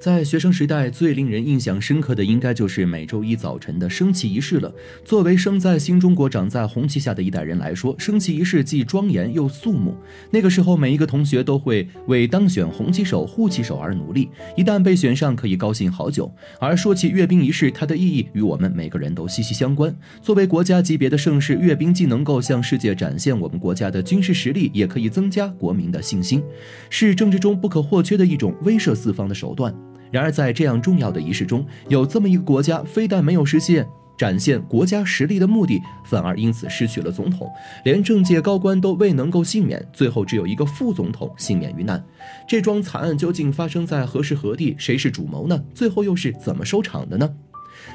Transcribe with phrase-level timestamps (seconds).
[0.00, 4.72] 在学生时代，最令人印象深刻的应该就是每周一早晨的升旗仪式了。
[5.04, 9.94] 作为生在新中国、长在红旗下的一代人来说，升旗仪式既庄严又肃穆。
[10.30, 16.32] 那个时候，每一个同学都会为当选红旗手、护旗手而努力，一旦被选上，可以高兴好久。
[16.58, 19.94] 而说起阅兵仪式，它的意义与我们每个人都息息相关。
[20.22, 26.42] 作为国家级别的盛事，阅兵既能够向世界展现我们国家的军事实力，也可以增加国民的信心，
[26.88, 29.74] 是政治中不可或缺的一种威慑四方的手段。
[30.10, 33.86] 然而，在这样重要的仪式中，有这么一个国家，非但没有实现
[34.18, 37.50] 展现国家实力的目的，反而因此失去了总统，
[37.84, 42.04] 连政界高官都未能够幸免，最后只有一个副总统幸免于难。
[42.46, 44.74] 这桩惨案究竟发生在何时何地？
[44.76, 45.62] 谁是主谋呢？
[45.74, 47.30] 最后又是怎么收场的呢？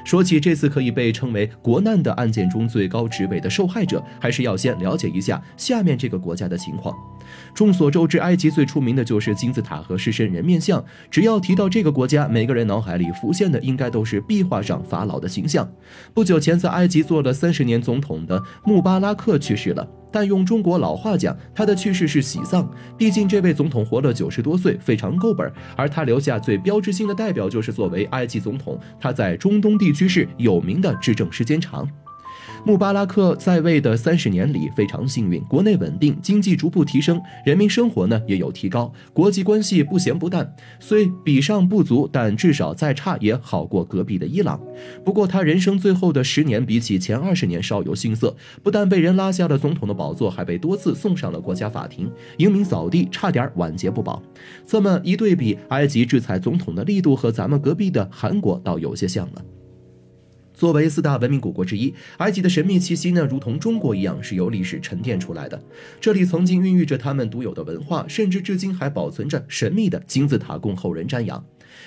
[0.04, 6.96] 说起这次可以被称为国难的案件中最高职位的受害者，还是要先了解一下下面这个国家的情况。
[7.54, 10.84] 众所周知，埃及最出名的就是金字塔和狮身人面像。
[11.10, 15.68] 只要提到这个国家，每个人脑海里浮现的应该都是壁画上法老的形象。
[16.14, 19.88] 不久前，在埃及做了三十年总统的穆巴拉克去世了。
[20.16, 22.66] 但用中国老话讲，他的去世是喜丧。
[22.98, 25.52] 毕竟这位总统活了九十多岁，非常够本。
[25.76, 31.86] 而他留下最标志性的代表，就是作为埃及总统，他在中东地区是有名的执政时间长。
[32.66, 40.52] 穆巴拉克在位的三十年里非常幸运，国内稳定，经济逐步提升，人民生活呢也有提高，国际关系不咸不淡。
[40.80, 44.60] 虽比上不足，但至少再差也好过隔壁的伊朗。
[45.04, 54.20] 不过他人生最后的十年，比起前二十年稍有逊色，不但被人拉下了总统的宝座，还被多次送上了国家法庭，英明扫地，差点晚节不保。
[54.66, 59.46] 这么一对比，埃及制裁总统的力度和咱们隔壁的韩国倒有些像了。
[60.56, 65.62] 作为四大文明古国之一，埃及的神秘气息呢，如同中国一样，是由历史沉淀出来的。
[66.00, 71.44] 这里曾经孕育着他们独有的文化，甚至至今还保存着神秘的金字塔供后人瞻仰。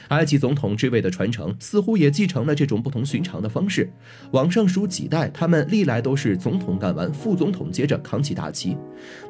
[0.08, 3.92] 埃及总统之位的传承似乎也继承了这种不同寻常的方式。
[4.32, 8.76] 往上数几代，他们历来都是总统干完，副总统接着扛起大旗。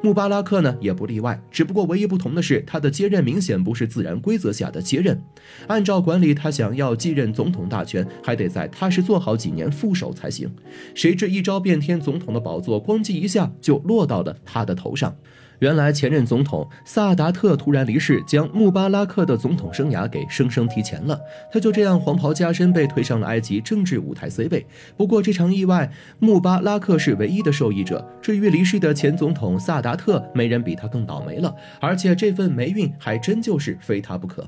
[0.01, 5.21] 穆巴拉克呢也不例外，只不过唯一不同的是，他的接任明显不是自然规则下的接任。
[5.67, 10.49] 按照管理，他想要继任总统大权，还得再踏实做好几年副手才行。
[10.95, 15.15] 谁知一招变天，总统的宝座咣叽一下就落到了他的头上。
[15.59, 21.19] 原来前任总统萨达特突然离世，将穆巴拉克的总统生涯给生生提前了。
[21.51, 24.65] 他就这样黄袍加身，被推上了埃及政治舞台 C 位。
[24.97, 28.07] 不过这场意外，穆巴拉克是唯一的受益者。
[28.21, 31.53] 至于离世的前总统萨达特，没人比他更倒霉了。
[31.79, 34.47] 而且这份霉运还真就是非他不可。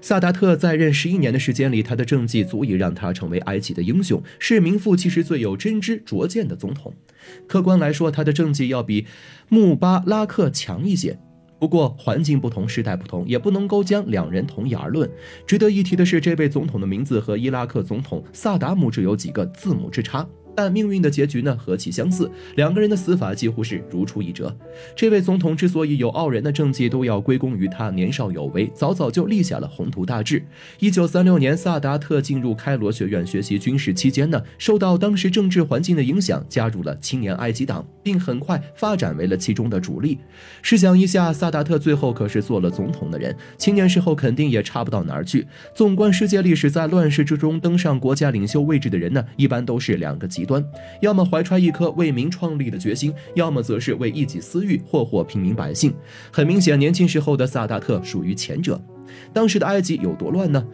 [0.00, 6.94] 萨达特在任十一年的时间里，他的政绩足以让他成为埃及的英雄，是名副其实最有真知灼见的总统。
[7.46, 9.06] 客观来说，他的政绩要比
[9.48, 11.18] 穆巴拉克强一些。
[11.58, 15.10] 不过环境不同，时代不同，也不能够将两人同一而论。
[15.46, 20.28] 值得一提的是，这位总统的名字和伊拉克总统萨达姆只有几个字母之差。
[20.54, 22.30] 但命运的结局呢，何其相似！
[22.56, 24.54] 两个人的死法几乎是如出一辙。
[24.94, 30.42] 这位总统之所以有傲人的政绩，都要归功于他年少有为，早早就立下了宏图大志。
[30.78, 40.18] 一九三六年，萨达特进入开罗学院学习军事期间呢，受到当时政治环境的影响，加入了青年埃及党，并很快发展为了其中的主力。
[40.62, 45.44] 试想一下，萨达特最后可是做了总统的人，青年时候肯定也差不到哪儿去。
[45.74, 50.43] 纵观世界历史，在乱世之中登上国家领袖位置的人呢，一般都是两个极。
[50.44, 50.64] 端，
[51.00, 55.94] 要么怀揣一颗为民创立的决心，要么则是为一己私欲祸祸平民百姓。
[56.30, 58.80] 很明显，年轻时候的萨达特属于前者。
[59.32, 60.64] 当时的埃及有多乱呢？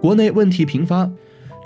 [0.00, 1.10] 国内问题频发。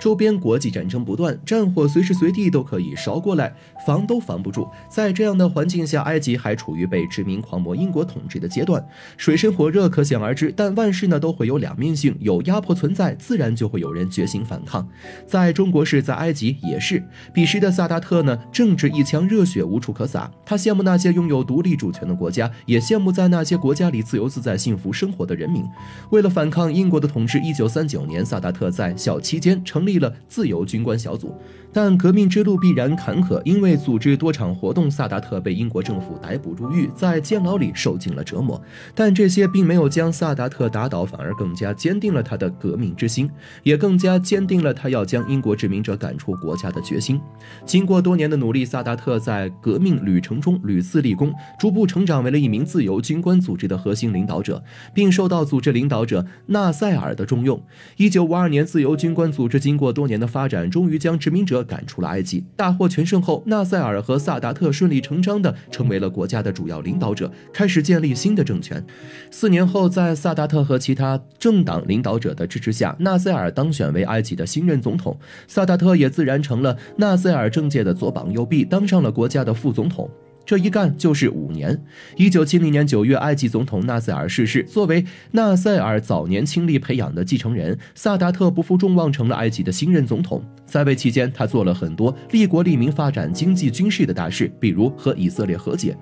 [0.03, 3.55] 周边国际战争不断，战火随时随地都可以烧过来，
[3.87, 4.67] 防都防不住。
[4.89, 10.53] 在这样的环境下，埃及还处于被殖民狂魔英国统治的阶段，水深火热可想而知。
[10.53, 14.85] 但万事呢都会有两面性，有压迫存在，自然就会有人决心反抗。
[15.25, 17.01] 在中国是，在埃及也是。
[17.33, 25.63] 彼时的萨达特呢，正值一腔热血无处可撒，他羡慕那些拥有独立主权的国家，也羡慕在那些国家里自由自在、幸福生活的人民。
[26.09, 29.92] 为了反抗英国的统治，一九三九年，萨达特在校期间成立。
[29.93, 31.35] 立了自由军官小组。
[31.71, 38.61] 但革命之路必然坎坷，因为组织多场活动，萨达特被英国政府逮捕入狱，在监牢里受尽了折磨。
[38.93, 43.27] 但这些并没有将萨达特打倒，反而更加坚定了他的革命之心，
[43.63, 47.19] 也更加坚定了他要将英国殖民者赶出国家的决心。
[47.65, 54.63] 经过多年的努力，萨达特在革命旅程中屡次立功，逐步成长为了一名自由军官组织的核心领导者，
[54.93, 57.59] 并受到组织领导者纳赛尔的重用。
[57.97, 59.82] 一九五二年，自由军官组织经过。
[59.83, 62.41] 过多年的发展，终于将殖民者赶出了埃及。
[62.55, 68.81] 大获全胜后，纳赛尔和萨达特顺理成章地成为了国家的主要领导者，开始建立新的政权。
[69.29, 75.19] 四年后，在萨达特和其他政党领导者的支持下，纳赛尔当选为埃及的新任总统，
[75.49, 80.09] 萨达特也自然成了纳赛尔政界的左膀右臂，当上了国家的副总统。
[80.45, 81.79] 这一干就是五年。
[82.17, 84.63] 一九七零年九月，埃及总统纳赛尔逝世。
[84.63, 90.43] 作为纳赛尔早年倾力培养的继承人，萨达特不负众望，成了埃及的新任总统。
[90.65, 95.95] 在位期间，他做了很多利国利民、发展经济、军事的大事，比如和以色列和解。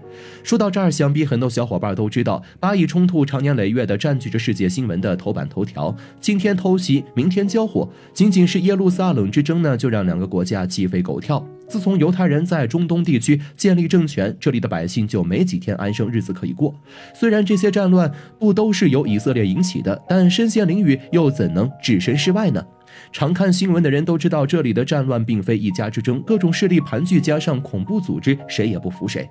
[0.44, 5.96] 说到这儿，想必很多小伙伴都知道，巴以冲突长年累月地占据着世界新闻的头版头条。
[6.20, 11.46] 今天偷袭，明天交火，仅仅是耶路撒冷之争呢，就让两个国家鸡飞狗跳。
[11.72, 16.76] 自从犹太人在中东地区建立政权，这里的百姓就没几天安生日子可以过。
[17.16, 22.62] 虽然这些战乱不都是由以色列引起的，但身陷囹圄又怎能置身事外呢？
[23.12, 29.30] 常看新闻的人都知道，这里的战乱并非一家之争，各种势力盘踞，加上恐怖组织，谁也不服谁。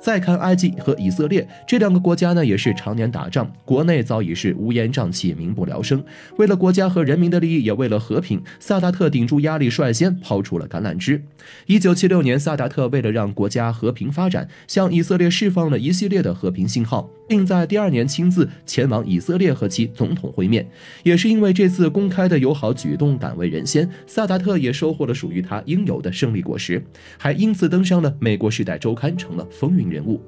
[0.00, 6.02] 再看埃及和以色列这两个国家呢，也是常年打仗，国内早已是乌烟瘴气，民不聊生。
[6.38, 11.22] 为了国家和人民的利益，也为了和平，萨达特顶住压力，率先抛出了橄榄枝。
[11.66, 17.08] 一九七六年，萨达特为了让国家和平发展，向以色列释放了一系列的和平信号。
[17.30, 20.68] 并在第二年亲自前往以色列和其总统会面，
[21.04, 26.84] 也是因为这次公开的友好举动敢为人先，萨达特也收获了属于他应有的胜利果实，
[27.18, 30.20] 还因此登上了美国《时代周刊》，成了风云人物。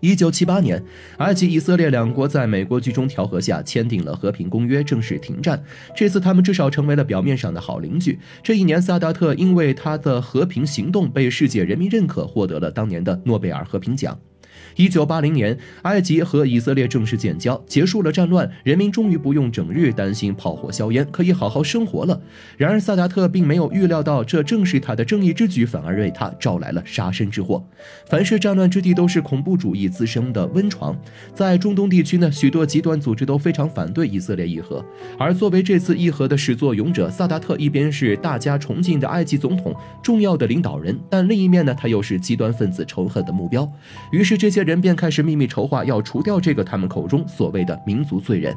[0.00, 0.82] 一九七八年，
[1.18, 5.62] 埃及、以色列两国在美国居中调和下签订了和平公约，正式停战。
[5.94, 8.18] 这次他们至少成为了表面上的好邻居。
[8.42, 14.18] 这一年，萨达特因为他的和平行动被世界人民认可，获得了当年的诺贝尔和平奖。
[14.76, 22.20] 一九八零年，埃及和以色列正式建交，结束了战乱，人民终于不用整日担心炮火硝烟，可以好好生活了。
[22.58, 27.66] 然而，萨达特并没有预料到，这正是他的正义之举，反而为他招来了杀身之祸。
[28.10, 30.94] 凡是战乱之地，都是恐怖主义滋生的温床。
[31.34, 34.84] 在中东地区呢，许多极端组织都非常反对以色列议和。
[35.18, 43.66] 而作为这次议和的始作俑者，萨达特一边是大家崇敬的埃及总统，重要的领导人，但另一面呢，他又是极端分子仇恨的目标。
[44.12, 44.65] 于是这些。
[44.66, 48.52] 人便开始秘密筹划，要除掉这个他们口中所谓的民族罪人。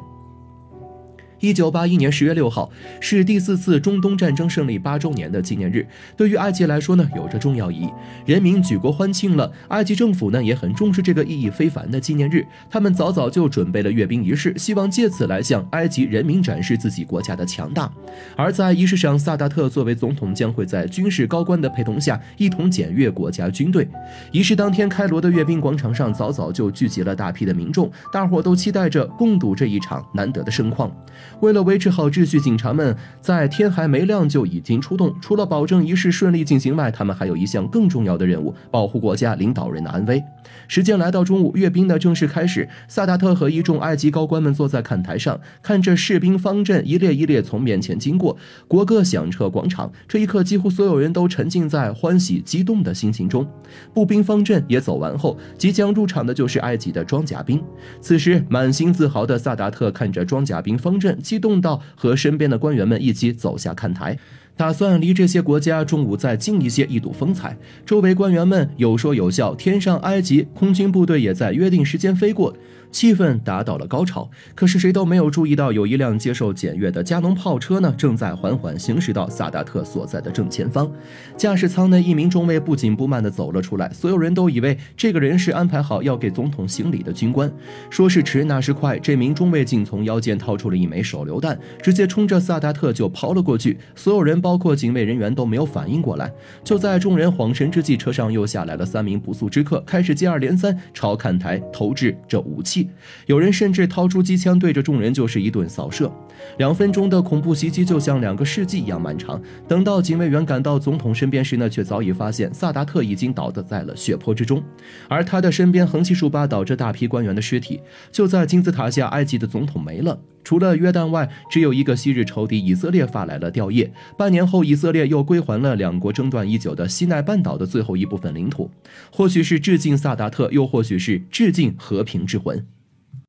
[1.40, 2.70] 一九八一年十月六号
[3.00, 7.88] 是第四次中东战争胜利八周年的纪念日，对于埃及来说呢，有着重要意义。
[8.26, 17.90] 人民举国欢庆了，埃及政府呢也很重视这个意义非凡的纪念日，他们早早就准备了阅兵仪式，希望借此来向埃及人民展示自己国家的强大。
[18.36, 23.88] 而在仪式上，萨达特作为总统将会在军事高官的陪同下一同检阅国家军队。
[24.30, 30.94] 仪式当天，开罗的阅兵广场上早早就聚集了大批的民众，大伙都期待着共睹这一场难得的盛况。
[31.40, 35.14] 为了维持好秩序，警察们在天还没亮就已经出动。
[35.22, 40.22] 除了保证仪式顺利进行外，他们还有一项更重要的任务：保护国家领导人的安危。
[40.66, 42.68] 时间来到中午，阅兵的正式开始。
[42.88, 48.36] 萨达特和一众埃及高官们坐在看台上，看着士兵方阵一列一列从面前经过，
[48.66, 49.90] 国歌响彻广场。
[50.08, 53.46] 这一刻，几乎所有人都沉浸在欢喜激动的心情中。
[53.94, 57.62] 步兵方阵也走完后，即将入场的就是埃及的装甲兵。
[58.00, 61.16] 此时，满心自豪的萨达特看着装甲兵方阵。
[61.20, 64.18] 激动到和身边的官员们一起走下看台，
[64.60, 67.56] 打算离这些国家中午再近一些，一睹风采。
[67.86, 72.54] 周围官员们有说有笑，天上埃及空军部队也在约定时间飞过。
[72.92, 80.90] 气氛达到了高潮，可是谁都没有注意到，有一辆接受检阅的加农炮车呢，正在缓缓行驶到萨达特所在的正前方。
[81.36, 87.50] 驾驶舱内一名中尉不紧不慢地走了出来，所有人都以为这个人是安排好要给总统行礼的军官。
[87.90, 93.78] 说时迟，那时快，这名中尉竟从腰间掏出了一枚手榴弹，直接冲着萨达特就抛了过去。
[93.94, 96.28] 所有人，包包括警卫人员，都没有反应过来。
[96.64, 102.90] 就在众人恍神之际，车上又下来了三名不速之客，开始接二连三朝看台投掷这武器。
[103.26, 106.10] 有人甚至掏出机枪对着众人就是一顿扫射，
[106.58, 109.40] 两分钟的恐怖袭击就像两个世纪一样漫长。
[109.68, 114.60] 等到警卫员赶到总统身边时呢，却早已发现萨达特已经倒在了血泊之中，
[115.08, 117.80] 而他的身边横七竖八倒着大批官员的尸体。
[118.10, 123.90] 就在金字塔下，埃及的总统没了，除了约旦外，只有一个昔日仇敌以色列发来了吊唁。
[124.16, 128.70] 半年后，以色列又归还了两国争端已久的西奈半岛的最后一部分领土。
[129.12, 132.66] 或许是致敬萨达特，又或许是致敬和平之魂。